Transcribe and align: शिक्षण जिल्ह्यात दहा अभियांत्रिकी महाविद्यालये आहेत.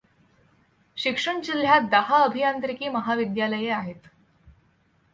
शिक्षण 0.97 1.41
जिल्ह्यात 1.41 1.81
दहा 1.81 2.23
अभियांत्रिकी 2.23 2.89
महाविद्यालये 2.89 3.69
आहेत. 3.69 4.07